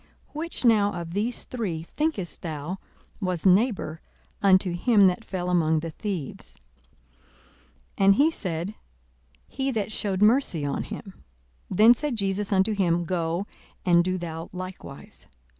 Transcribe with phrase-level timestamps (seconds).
[0.29, 2.79] 42:010:036 Which now of these three, thinkest thou,
[3.21, 4.01] was neighbour
[4.41, 6.55] unto him that fell among the thieves?
[7.99, 8.75] 42:010:037 And he said,
[9.47, 11.23] He that shewed mercy on him.
[11.69, 13.45] Then said Jesus unto him, Go,
[13.85, 15.27] and do thou likewise.